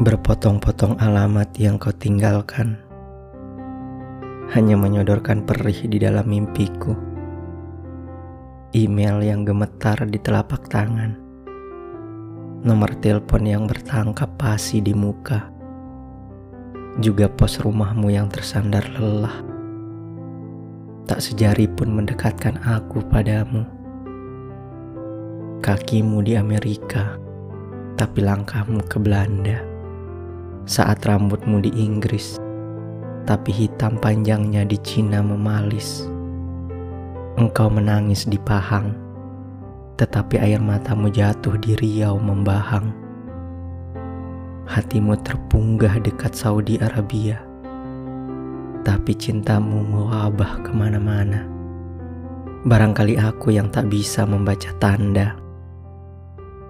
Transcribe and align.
Berpotong-potong 0.00 0.96
alamat 0.96 1.60
yang 1.60 1.76
kau 1.76 1.92
tinggalkan 1.92 2.80
hanya 4.48 4.72
menyodorkan 4.72 5.44
perih 5.44 5.76
di 5.92 6.00
dalam 6.00 6.24
mimpiku. 6.24 6.96
Email 8.72 9.20
yang 9.20 9.44
gemetar 9.44 10.08
di 10.08 10.16
telapak 10.16 10.72
tangan. 10.72 11.20
Nomor 12.64 12.96
telepon 13.04 13.44
yang 13.44 13.68
bertangkap 13.68 14.40
pasi 14.40 14.80
di 14.80 14.96
muka. 14.96 15.52
Juga 17.04 17.28
pos 17.28 17.60
rumahmu 17.60 18.08
yang 18.08 18.32
tersandar 18.32 18.88
lelah. 18.96 19.36
Tak 21.12 21.20
sejari 21.20 21.68
pun 21.68 21.92
mendekatkan 21.92 22.56
aku 22.64 23.04
padamu. 23.04 23.68
Kakimu 25.60 26.24
di 26.24 26.40
Amerika, 26.40 27.20
tapi 28.00 28.24
langkahmu 28.24 28.80
ke 28.88 28.96
Belanda. 28.96 29.69
Saat 30.70 31.02
rambutmu 31.02 31.58
di 31.66 31.74
Inggris, 31.82 32.38
tapi 33.26 33.50
hitam 33.50 33.98
panjangnya 33.98 34.62
di 34.62 34.78
Cina 34.78 35.18
memalis. 35.18 36.06
Engkau 37.34 37.66
menangis 37.66 38.22
di 38.30 38.38
Pahang, 38.38 38.94
tetapi 39.98 40.38
air 40.38 40.62
matamu 40.62 41.10
jatuh 41.10 41.58
di 41.58 41.74
Riau 41.74 42.22
membahang. 42.22 42.94
Hatimu 44.70 45.18
terpunggah 45.26 45.98
dekat 46.06 46.38
Saudi 46.38 46.78
Arabia, 46.78 47.42
tapi 48.86 49.18
cintamu 49.18 49.82
mewabah 49.82 50.62
ke 50.62 50.70
mana-mana. 50.70 51.50
Barangkali 52.62 53.18
aku 53.18 53.58
yang 53.58 53.74
tak 53.74 53.90
bisa 53.90 54.22
membaca 54.22 54.70
tanda, 54.78 55.34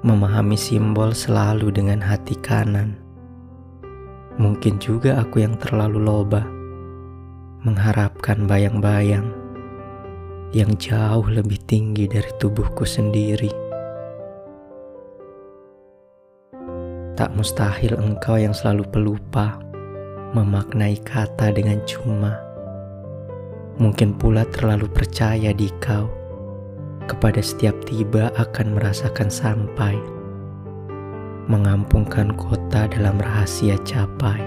memahami 0.00 0.56
simbol 0.56 1.12
selalu 1.12 1.68
dengan 1.68 2.00
hati 2.00 2.40
kanan 2.40 3.01
Mungkin 4.40 4.80
juga 4.80 5.20
aku 5.20 5.44
yang 5.44 5.60
terlalu 5.60 6.00
loba 6.00 6.40
mengharapkan 7.62 8.48
bayang-bayang 8.48 9.28
yang 10.56 10.72
jauh 10.80 11.28
lebih 11.28 11.60
tinggi 11.68 12.08
dari 12.08 12.28
tubuhku 12.40 12.88
sendiri. 12.88 13.52
Tak 17.12 17.28
mustahil 17.36 17.92
engkau 18.00 18.40
yang 18.40 18.56
selalu 18.56 18.88
pelupa 18.88 19.60
memaknai 20.32 20.96
kata 21.04 21.52
dengan 21.52 21.80
cuma. 21.84 22.40
Mungkin 23.76 24.16
pula 24.16 24.48
terlalu 24.48 24.88
percaya 24.88 25.52
di 25.52 25.68
kau 25.80 26.08
kepada 27.04 27.44
setiap 27.44 27.76
tiba 27.84 28.32
akan 28.40 28.80
merasakan 28.80 29.28
sampai 29.28 30.21
mengampungkan 31.52 32.32
kota 32.32 32.88
dalam 32.88 33.20
rahasia 33.20 33.76
capai. 33.84 34.40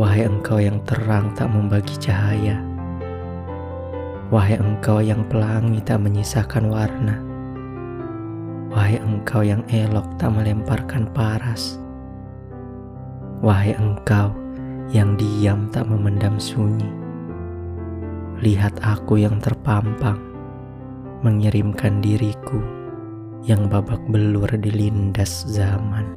Wahai 0.00 0.24
engkau 0.24 0.56
yang 0.56 0.80
terang 0.88 1.36
tak 1.36 1.52
membagi 1.52 1.92
cahaya, 2.00 2.56
wahai 4.32 4.56
engkau 4.56 5.04
yang 5.04 5.28
pelangi 5.28 5.84
tak 5.84 6.00
menyisakan 6.00 6.72
warna, 6.72 7.20
wahai 8.72 8.96
engkau 8.96 9.44
yang 9.44 9.60
elok 9.68 10.08
tak 10.16 10.32
melemparkan 10.32 11.04
paras, 11.12 11.76
wahai 13.44 13.76
engkau 13.76 14.32
yang 14.88 15.20
diam 15.20 15.68
tak 15.68 15.84
memendam 15.84 16.40
sunyi. 16.40 16.88
Lihat 18.40 18.80
aku 18.80 19.20
yang 19.20 19.36
terpampang, 19.36 20.16
mengirimkan 21.20 22.00
diriku 22.00 22.79
yang 23.44 23.68
babak 23.68 24.00
belur 24.08 24.48
dilindas 24.60 25.44
zaman. 25.48 26.16